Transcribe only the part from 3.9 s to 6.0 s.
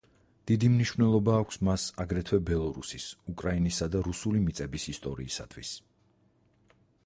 და რუსული მიწების ისტორიისათვის.